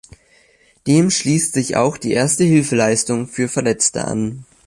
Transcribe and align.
Dem 0.87 1.11
schließt 1.11 1.53
sich 1.53 1.75
auch 1.75 1.95
die 1.95 2.13
Erste-Hilfe-Leistung 2.13 3.27
für 3.27 3.47
Verletzte 3.47 4.03
an. 4.05 4.47